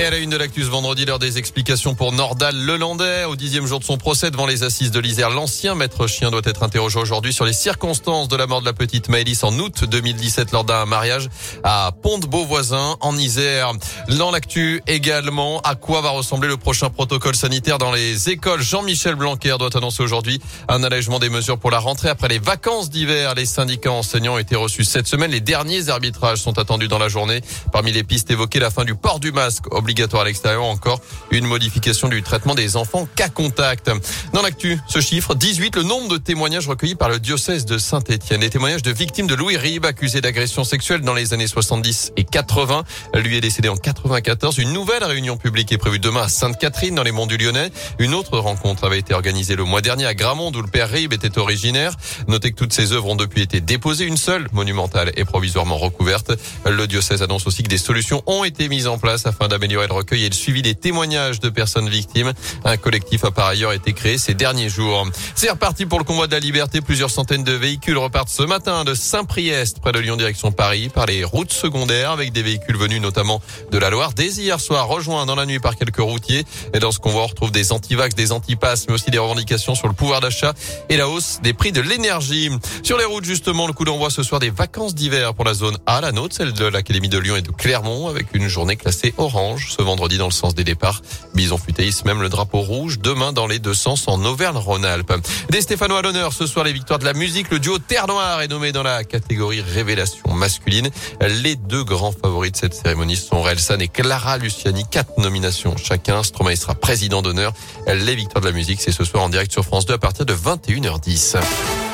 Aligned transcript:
Et 0.00 0.04
à 0.04 0.10
la 0.10 0.18
une 0.18 0.30
de 0.30 0.36
l'actus 0.36 0.66
vendredi, 0.66 1.04
l'heure 1.04 1.18
des 1.18 1.38
explications 1.38 1.96
pour 1.96 2.12
Nordal 2.12 2.54
Lelandais. 2.54 3.24
Au 3.24 3.34
dixième 3.34 3.66
jour 3.66 3.80
de 3.80 3.84
son 3.84 3.98
procès 3.98 4.30
devant 4.30 4.46
les 4.46 4.62
assises 4.62 4.92
de 4.92 5.00
l'Isère, 5.00 5.28
l'ancien 5.28 5.74
maître 5.74 6.06
chien 6.06 6.30
doit 6.30 6.42
être 6.44 6.62
interrogé 6.62 7.00
aujourd'hui 7.00 7.32
sur 7.32 7.44
les 7.44 7.52
circonstances 7.52 8.28
de 8.28 8.36
la 8.36 8.46
mort 8.46 8.60
de 8.60 8.66
la 8.66 8.72
petite 8.72 9.08
Maëlys 9.08 9.42
en 9.42 9.52
août 9.58 9.86
2017 9.86 10.52
lors 10.52 10.62
d'un 10.62 10.86
mariage 10.86 11.28
à 11.64 11.90
Pont-de-Beauvoisin 12.00 12.96
en 13.00 13.16
Isère. 13.16 13.72
Dans 14.10 14.30
l'actu 14.30 14.82
également, 14.86 15.60
à 15.62 15.74
quoi 15.74 16.00
va 16.00 16.10
ressembler 16.10 16.46
le 16.46 16.58
prochain 16.58 16.90
protocole 16.90 17.34
sanitaire 17.34 17.78
dans 17.78 17.90
les 17.90 18.30
écoles? 18.30 18.62
Jean-Michel 18.62 19.16
Blanquer 19.16 19.56
doit 19.58 19.76
annoncer 19.76 20.04
aujourd'hui 20.04 20.40
un 20.68 20.84
allègement 20.84 21.18
des 21.18 21.28
mesures 21.28 21.58
pour 21.58 21.72
la 21.72 21.80
rentrée 21.80 22.08
après 22.08 22.28
les 22.28 22.38
vacances 22.38 22.88
d'hiver. 22.88 23.34
Les 23.34 23.46
syndicats 23.46 23.90
enseignants 23.90 24.34
ont 24.34 24.38
été 24.38 24.54
reçus 24.54 24.84
cette 24.84 25.08
semaine. 25.08 25.32
Les 25.32 25.40
derniers 25.40 25.88
arbitrages 25.88 26.38
sont 26.38 26.56
attendus 26.56 26.86
dans 26.86 27.00
la 27.00 27.08
journée. 27.08 27.40
Parmi 27.72 27.90
les 27.90 28.04
pistes 28.04 28.30
évoquées, 28.30 28.60
la 28.60 28.70
fin 28.70 28.84
du 28.84 28.94
port 28.94 29.18
du 29.18 29.32
masque 29.32 29.64
obligatoire 29.88 30.20
à 30.20 30.26
l'extérieur, 30.26 30.64
encore 30.64 31.00
une 31.30 31.46
modification 31.46 32.08
du 32.08 32.22
traitement 32.22 32.54
des 32.54 32.76
enfants 32.76 33.08
cas 33.16 33.30
contact. 33.30 33.90
Dans 34.34 34.42
l'actu, 34.42 34.78
ce 34.86 35.00
chiffre, 35.00 35.34
18, 35.34 35.76
le 35.76 35.82
nombre 35.82 36.08
de 36.08 36.18
témoignages 36.18 36.68
recueillis 36.68 36.94
par 36.94 37.08
le 37.08 37.18
diocèse 37.18 37.64
de 37.64 37.78
Saint-Étienne. 37.78 38.42
Les 38.42 38.50
témoignages 38.50 38.82
de 38.82 38.90
victimes 38.90 39.26
de 39.26 39.34
Louis 39.34 39.56
Ribes, 39.56 39.86
accusé 39.86 40.20
d'agression 40.20 40.62
sexuelle 40.62 41.00
dans 41.00 41.14
les 41.14 41.32
années 41.32 41.46
70 41.46 42.12
et 42.18 42.24
80. 42.24 42.84
Lui 43.14 43.38
est 43.38 43.40
décédé 43.40 43.70
en 43.70 43.78
94. 43.78 44.58
Une 44.58 44.74
nouvelle 44.74 45.04
réunion 45.04 45.38
publique 45.38 45.72
est 45.72 45.78
prévue 45.78 45.98
demain 45.98 46.24
à 46.24 46.28
Sainte-Catherine 46.28 46.94
dans 46.94 47.02
les 47.02 47.12
monts 47.12 47.26
du 47.26 47.38
Lyonnais. 47.38 47.70
Une 47.98 48.12
autre 48.12 48.38
rencontre 48.38 48.84
avait 48.84 48.98
été 48.98 49.14
organisée 49.14 49.56
le 49.56 49.64
mois 49.64 49.80
dernier 49.80 50.04
à 50.04 50.12
Gramont 50.12 50.52
où 50.54 50.60
le 50.60 50.68
père 50.68 50.90
Ribes 50.90 51.14
était 51.14 51.38
originaire. 51.38 51.96
Notez 52.26 52.50
que 52.50 52.56
toutes 52.56 52.74
ces 52.74 52.92
œuvres 52.92 53.08
ont 53.08 53.16
depuis 53.16 53.40
été 53.40 53.62
déposées. 53.62 54.04
Une 54.04 54.18
seule, 54.18 54.48
monumentale, 54.52 55.12
est 55.16 55.24
provisoirement 55.24 55.78
recouverte. 55.78 56.32
Le 56.66 56.86
diocèse 56.86 57.22
annonce 57.22 57.46
aussi 57.46 57.62
que 57.62 57.68
des 57.68 57.78
solutions 57.78 58.22
ont 58.26 58.44
été 58.44 58.68
mises 58.68 58.86
en 58.86 58.98
place 58.98 59.24
afin 59.24 59.48
d'améliorer 59.48 59.77
le 59.86 59.92
recueil 59.92 60.24
et 60.24 60.28
le 60.28 60.48
des 60.62 60.74
témoignages 60.74 61.40
de 61.40 61.50
personnes 61.50 61.88
victimes. 61.88 62.32
Un 62.64 62.76
collectif 62.76 63.24
a 63.24 63.30
par 63.30 63.46
ailleurs 63.46 63.72
été 63.72 63.92
créé 63.92 64.18
ces 64.18 64.34
derniers 64.34 64.68
jours. 64.68 65.06
C'est 65.34 65.50
reparti 65.50 65.86
pour 65.86 65.98
le 65.98 66.04
convoi 66.04 66.26
de 66.26 66.32
la 66.32 66.40
liberté. 66.40 66.80
Plusieurs 66.80 67.10
centaines 67.10 67.44
de 67.44 67.52
véhicules 67.52 67.98
repartent 67.98 68.30
ce 68.30 68.42
matin 68.42 68.84
de 68.84 68.94
Saint-Priest, 68.94 69.80
près 69.80 69.92
de 69.92 69.98
Lyon, 69.98 70.16
direction 70.16 70.52
Paris, 70.52 70.88
par 70.88 71.06
les 71.06 71.24
routes 71.24 71.52
secondaires, 71.52 72.12
avec 72.12 72.32
des 72.32 72.42
véhicules 72.42 72.76
venus 72.76 73.00
notamment 73.00 73.42
de 73.70 73.78
la 73.78 73.90
Loire. 73.90 74.12
Dès 74.14 74.28
hier 74.28 74.58
soir, 74.60 74.88
rejoints 74.88 75.26
dans 75.26 75.34
la 75.34 75.46
nuit 75.46 75.60
par 75.60 75.76
quelques 75.76 75.98
routiers. 75.98 76.44
Et 76.72 76.78
dans 76.78 76.92
ce 76.92 76.98
convoi, 76.98 77.24
on 77.24 77.26
retrouve 77.26 77.52
des 77.52 77.72
antivax, 77.72 78.14
des 78.14 78.32
antipasses, 78.32 78.86
mais 78.88 78.94
aussi 78.94 79.10
des 79.10 79.18
revendications 79.18 79.74
sur 79.74 79.88
le 79.88 79.94
pouvoir 79.94 80.20
d'achat 80.20 80.54
et 80.88 80.96
la 80.96 81.08
hausse 81.08 81.40
des 81.42 81.52
prix 81.52 81.72
de 81.72 81.80
l'énergie. 81.80 82.50
Sur 82.82 82.96
les 82.98 83.04
routes, 83.04 83.24
justement, 83.24 83.66
le 83.66 83.72
coup 83.72 83.84
d'envoi 83.84 84.10
ce 84.10 84.22
soir 84.22 84.40
des 84.40 84.50
vacances 84.50 84.94
d'hiver 84.94 85.34
pour 85.34 85.44
la 85.44 85.54
zone 85.54 85.76
A, 85.86 86.00
la 86.00 86.12
nôtre, 86.12 86.34
celle 86.34 86.52
de 86.52 86.64
l'Académie 86.64 87.08
de 87.08 87.18
Lyon 87.18 87.36
et 87.36 87.42
de 87.42 87.50
Clermont, 87.50 88.08
avec 88.08 88.34
une 88.34 88.48
journée 88.48 88.76
classée 88.76 89.14
orange 89.18 89.57
ce 89.66 89.82
vendredi 89.82 90.18
dans 90.18 90.26
le 90.26 90.32
sens 90.32 90.54
des 90.54 90.64
départs. 90.64 91.02
Bison 91.34 91.58
futéis 91.58 92.02
même 92.04 92.22
le 92.22 92.28
drapeau 92.28 92.60
rouge 92.60 92.98
demain 92.98 93.32
dans 93.32 93.46
les 93.46 93.58
deux 93.58 93.74
sens 93.74 94.08
en 94.08 94.24
Auvergne-Rhône-Alpes. 94.24 95.12
Des 95.50 95.60
Stéphanois 95.60 95.98
à 95.98 96.02
l'honneur 96.02 96.32
ce 96.32 96.46
soir 96.46 96.64
les 96.64 96.72
victoires 96.72 96.98
de 96.98 97.04
la 97.04 97.12
musique. 97.12 97.50
Le 97.50 97.58
duo 97.58 97.78
Terre 97.78 98.06
Noire 98.06 98.42
est 98.42 98.48
nommé 98.48 98.72
dans 98.72 98.82
la 98.82 99.04
catégorie 99.04 99.60
révélation 99.60 100.32
masculine. 100.32 100.90
Les 101.20 101.56
deux 101.56 101.84
grands 101.84 102.12
favoris 102.12 102.52
de 102.52 102.56
cette 102.56 102.74
cérémonie 102.74 103.16
sont 103.16 103.42
Relsan 103.42 103.80
et 103.80 103.88
Clara 103.88 104.38
Luciani. 104.38 104.84
Quatre 104.90 105.18
nominations 105.18 105.76
chacun. 105.76 106.22
Stromae 106.22 106.56
sera 106.56 106.74
président 106.74 107.22
d'honneur. 107.22 107.52
Les 107.86 108.14
victoires 108.14 108.42
de 108.42 108.48
la 108.48 108.54
musique, 108.54 108.80
c'est 108.80 108.92
ce 108.92 109.04
soir 109.04 109.22
en 109.22 109.28
direct 109.28 109.52
sur 109.52 109.64
France 109.64 109.86
2 109.86 109.94
à 109.94 109.98
partir 109.98 110.26
de 110.26 110.34
21h10. 110.34 111.87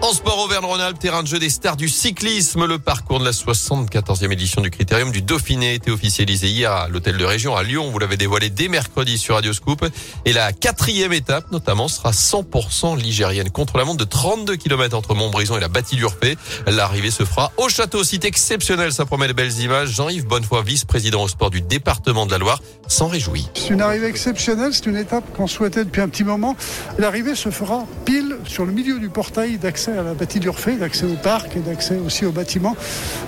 En 0.00 0.12
sport 0.12 0.38
Auvergne-Rhône-Alpes, 0.44 1.00
terrain 1.00 1.24
de 1.24 1.28
jeu 1.28 1.40
des 1.40 1.50
stars 1.50 1.76
du 1.76 1.88
cyclisme, 1.88 2.66
le 2.66 2.78
parcours 2.78 3.18
de 3.18 3.24
la 3.24 3.32
74e 3.32 4.30
édition 4.30 4.62
du 4.62 4.70
Critérium 4.70 5.10
du 5.10 5.22
Dauphiné 5.22 5.74
été 5.74 5.90
officialisé 5.90 6.46
hier 6.46 6.70
à 6.70 6.88
l'hôtel 6.88 7.16
de 7.16 7.24
région 7.24 7.56
à 7.56 7.64
Lyon. 7.64 7.90
Vous 7.90 7.98
l'avez 7.98 8.16
dévoilé 8.16 8.48
dès 8.48 8.68
mercredi 8.68 9.18
sur 9.18 9.34
Radio 9.34 9.52
Scoop. 9.52 9.84
Et 10.24 10.32
la 10.32 10.52
quatrième 10.52 11.12
étape, 11.12 11.50
notamment, 11.50 11.88
sera 11.88 12.12
100% 12.12 12.96
ligérienne 12.96 13.50
contre 13.50 13.76
la 13.76 13.84
montre 13.84 13.98
de 13.98 14.04
32 14.04 14.54
km 14.54 14.96
entre 14.96 15.16
Montbrison 15.16 15.56
et 15.56 15.60
la 15.60 15.66
bâtie 15.66 15.96
d'Urpé. 15.96 16.36
L'arrivée 16.68 17.10
se 17.10 17.24
fera 17.24 17.50
au 17.56 17.68
château. 17.68 18.04
Site 18.04 18.24
exceptionnel, 18.24 18.92
ça 18.92 19.04
promet 19.04 19.26
de 19.26 19.32
belles 19.32 19.58
images. 19.58 19.88
Jean-Yves 19.88 20.26
Bonnefoy, 20.26 20.62
vice-président 20.62 21.24
au 21.24 21.28
sport 21.28 21.50
du 21.50 21.60
département 21.60 22.24
de 22.24 22.30
la 22.30 22.38
Loire, 22.38 22.62
s'en 22.86 23.08
réjouit. 23.08 23.48
C'est 23.54 23.70
une 23.70 23.80
arrivée 23.80 24.06
exceptionnelle. 24.06 24.72
C'est 24.72 24.86
une 24.86 24.96
étape 24.96 25.24
qu'on 25.36 25.48
souhaitait 25.48 25.84
depuis 25.84 26.02
un 26.02 26.08
petit 26.08 26.24
moment. 26.24 26.56
L'arrivée 26.98 27.34
se 27.34 27.50
fera 27.50 27.84
pile 28.04 28.36
sur 28.46 28.64
le 28.64 28.70
milieu 28.70 29.00
du 29.00 29.08
portail 29.08 29.58
d'accès 29.58 29.87
à 29.92 30.02
la 30.02 30.14
bâtie 30.14 30.40
d'Urfé, 30.40 30.76
d'accès 30.76 31.06
au 31.06 31.16
parc 31.22 31.56
et 31.56 31.60
d'accès 31.60 31.96
aussi 31.96 32.26
au 32.26 32.32
bâtiment. 32.32 32.76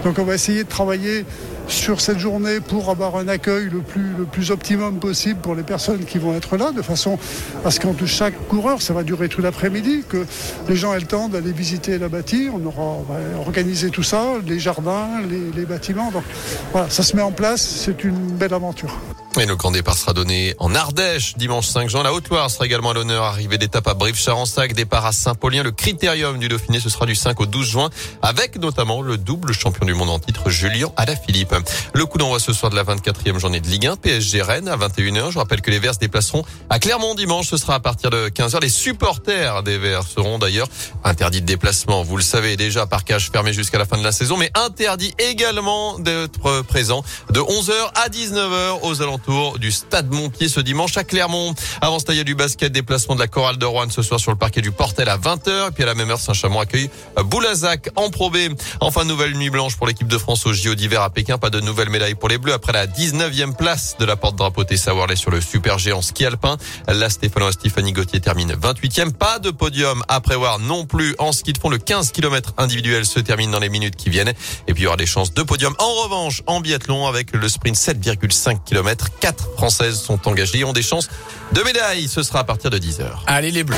Donc 0.05 0.19
on 0.19 0.25
va 0.25 0.35
essayer 0.35 0.65
de 0.65 0.69
travailler 0.69 1.25
sur 1.69 2.01
cette 2.01 2.19
journée 2.19 2.61
pour 2.61 2.91
avoir 2.91 3.17
un 3.17 3.29
accueil 3.29 3.69
le 3.71 3.81
plus, 3.81 4.11
le 4.19 4.51
optimum 4.51 4.99
possible 4.99 5.41
pour 5.41 5.55
les 5.55 5.63
personnes 5.63 6.05
qui 6.05 6.19
vont 6.19 6.35
être 6.35 6.57
là, 6.57 6.73
de 6.73 6.83
façon 6.83 7.19
à 7.65 7.71
ce 7.71 7.79
qu'entre 7.79 8.07
chaque 8.07 8.35
coureur, 8.49 8.83
ça 8.83 8.93
va 8.93 9.05
durer 9.05 9.29
tout 9.29 9.41
l'après-midi, 9.41 10.03
que 10.09 10.27
les 10.69 10.77
gens 10.77 10.95
aient 10.95 11.01
le 11.01 11.07
temps 11.07 11.29
d'aller 11.29 11.53
visiter 11.53 11.99
la 11.99 12.09
bâtie. 12.09 12.49
On 12.53 12.67
aura 12.67 12.99
organisé 13.39 13.91
tout 13.91 14.03
ça, 14.03 14.25
les 14.47 14.59
jardins, 14.59 15.09
les, 15.29 15.53
les 15.55 15.67
bâtiments. 15.67 16.11
Donc 16.11 16.25
voilà, 16.73 16.91
ça 16.91 17.03
se 17.03 17.15
met 17.15 17.23
en 17.23 17.33
place, 17.33 17.61
c'est 17.61 18.03
une 18.03 18.33
belle 18.33 18.55
aventure. 18.55 18.99
Le 19.47 19.57
grand 19.57 19.71
départ 19.71 19.97
sera 19.97 20.13
donné 20.13 20.55
en 20.59 20.75
Ardèche 20.75 21.35
dimanche 21.39 21.67
5 21.67 21.89
juin. 21.89 22.03
La 22.03 22.13
Haute-Loire 22.13 22.51
sera 22.51 22.67
également 22.67 22.91
à 22.91 22.95
l'honneur. 22.95 23.25
Arrivée 23.25 23.57
d'étape 23.57 23.89
à 23.89 23.95
Brive-Charensac, 23.95 24.75
départ 24.75 25.07
à 25.07 25.13
Saint-Paulien. 25.13 25.63
Le 25.63 25.71
critérium 25.71 26.39
du 26.39 26.49
Dauphiné, 26.49 26.79
ce 26.79 26.91
sera 26.91 27.07
du 27.07 27.15
5 27.15 27.41
au 27.41 27.47
12 27.47 27.67
juin, 27.67 27.91
avec 28.21 28.57
notamment 28.57 29.01
le 29.01 29.17
double 29.17 29.55
champion 29.55 29.87
du 29.87 29.95
monde 29.95 30.11
en 30.11 30.19
titre, 30.19 30.51
Julien 30.51 30.93
Alaphilippe. 30.99 31.55
Le 31.95 32.05
coup 32.05 32.19
d'envoi 32.19 32.39
ce 32.39 32.53
soir 32.53 32.71
de 32.71 32.77
la 32.77 32.85
24e 32.85 33.39
journée 33.39 33.61
de 33.61 33.67
Ligue 33.67 33.87
1, 33.87 33.97
PSG 33.97 34.43
Rennes 34.43 34.69
à 34.69 34.77
21h. 34.77 35.31
Je 35.31 35.39
rappelle 35.39 35.63
que 35.63 35.71
les 35.71 35.79
Verts 35.79 35.95
se 35.95 36.01
déplaceront 36.01 36.45
à 36.69 36.79
Clermont 36.79 37.15
dimanche. 37.15 37.49
Ce 37.49 37.57
sera 37.57 37.77
à 37.77 37.81
partir 37.81 38.11
de 38.11 38.29
15h. 38.29 38.61
Les 38.61 38.69
supporters 38.69 39.63
des 39.63 39.79
Verts 39.79 40.05
seront 40.05 40.39
d'ailleurs 40.39 40.69
interdits 41.03 41.41
de 41.41 41.47
déplacement. 41.47 42.03
Vous 42.03 42.19
le 42.19 42.23
savez 42.23 42.59
déjà, 42.59 42.87
parcage 42.87 43.31
fermé 43.33 43.55
jusqu'à 43.55 43.79
la 43.79 43.87
fin 43.87 43.97
de 43.97 44.05
la 44.05 44.13
saison, 44.13 44.37
mais 44.37 44.51
interdit 44.55 45.15
également 45.19 45.99
d'être 45.99 46.61
présent 46.63 47.03
de 47.31 47.41
11h 47.41 47.73
à 47.95 48.11
19h 48.11 48.81
aux 48.83 49.01
alentours 49.01 49.30
du 49.59 49.71
Stade 49.71 50.11
Montpied 50.11 50.49
ce 50.49 50.59
dimanche 50.59 50.97
à 50.97 51.05
Clermont. 51.05 51.55
Avant 51.81 52.01
cela, 52.01 52.15
il 52.15 52.17
y 52.17 52.21
a 52.21 52.25
du 52.25 52.35
basket, 52.35 52.73
déplacement 52.73 53.15
de 53.15 53.21
la 53.21 53.29
chorale 53.29 53.59
de 53.59 53.65
Rouen 53.65 53.89
ce 53.89 54.03
soir 54.03 54.19
sur 54.19 54.33
le 54.33 54.37
parquet 54.37 54.61
du 54.61 54.73
Portel 54.73 55.09
à 55.09 55.19
20h. 55.19 55.69
Et 55.69 55.71
puis 55.71 55.85
à 55.85 55.87
la 55.87 55.95
même 55.95 56.11
heure, 56.11 56.19
Saint-Chamond 56.19 56.59
accueille 56.59 56.91
Boulazac 57.17 57.91
en 57.95 58.11
Pro 58.11 58.31
B. 58.31 58.37
Enfin, 58.81 59.05
nouvelle 59.05 59.35
nuit 59.37 59.51
blanche 59.51 59.77
pour 59.77 59.87
l'équipe 59.87 60.09
de 60.09 60.19
France 60.19 60.47
au 60.47 60.53
JO 60.53 60.75
d'hiver 60.75 61.03
à 61.03 61.11
Pékin. 61.11 61.39
Pas 61.39 61.51
de 61.51 61.61
nouvelle 61.61 61.91
médaille 61.91 62.17
pour 62.17 62.29
les 62.29 62.39
Bleus 62.39 62.55
après 62.55 62.73
la 62.73 62.89
19e 62.89 63.55
place 63.55 63.97
de 64.01 64.05
la 64.05 64.17
porte-drapeau 64.17 64.65
Tessa 64.65 64.95
Worley 64.95 65.17
sur 65.17 65.31
le 65.31 65.41
super 65.41 65.79
géant 65.79 66.03
ski 66.03 66.27
alpin. 66.27 66.57
La 66.89 67.09
Stéphanoise 67.09 67.55
Stéphanie 67.55 67.93
Gauthier 67.93 68.21
termine 68.21 68.53
28e. 68.53 69.13
Pas 69.13 69.39
de 69.39 69.51
podium 69.51 70.03
à 70.09 70.21
prévoir 70.21 70.59
non 70.59 70.87
plus 70.87 71.15
en 71.19 71.31
ski 71.31 71.53
de 71.53 71.59
fond. 71.59 71.69
Le 71.69 71.79
15 71.79 72.11
km 72.11 72.55
individuel 72.59 73.07
se 73.07 73.21
termine 73.21 73.53
dans 73.53 73.61
les 73.61 73.69
minutes 73.69 73.95
qui 73.95 74.11
viennent. 74.11 74.33
Et 74.67 74.75
puis 74.75 74.83
il 74.83 74.85
y 74.85 74.87
aura 74.89 74.97
des 74.97 75.07
chances 75.07 75.33
de 75.35 75.43
podium. 75.43 75.75
En 75.79 76.03
revanche, 76.03 76.43
en 76.47 76.61
biathlon 76.61 77.07
avec 77.07 77.33
le 77.33 77.49
sprint 77.49 77.77
7,5 77.77 78.65
km, 78.65 79.09
quatre 79.21 79.51
Françaises 79.57 80.01
sont 80.01 80.27
engagées 80.29 80.65
ont 80.65 80.73
des 80.73 80.83
chances 80.83 81.09
de 81.53 81.63
médaille. 81.63 82.09
Ce 82.09 82.23
sera 82.23 82.41
à 82.41 82.45
partir 82.45 82.71
de 82.71 82.79
10h. 82.79 83.05
Allez 83.27 83.51
les 83.51 83.63
Bleus 83.63 83.77